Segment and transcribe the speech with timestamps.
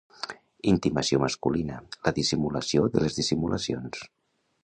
[0.69, 4.05] Intimació masculina: la dissimulació de les dissimulacions.